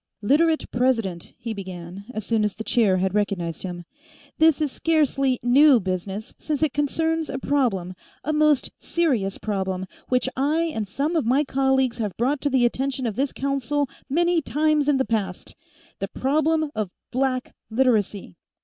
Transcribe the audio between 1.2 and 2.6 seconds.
he began, as soon as